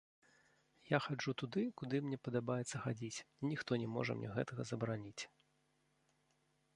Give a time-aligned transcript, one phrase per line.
[0.95, 5.23] Я хаджу туды, куды мне падабаецца хадзіць, і ніхто не можа мне гэта забараніць.